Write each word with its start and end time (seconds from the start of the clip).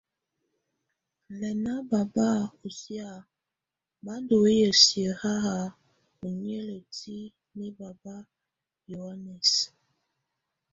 Lɛna 1.39 1.73
baba 1.89 2.27
ɔsia 2.65 3.09
ba 4.03 4.13
ndɔ 4.21 4.35
wɛya 4.43 4.69
siə 4.83 5.09
haha 5.21 5.55
ɔ 6.25 6.27
nieleti 6.39 7.17
nɛ 7.57 7.65
baba 7.77 8.15
Yohanɛs. 8.91 9.51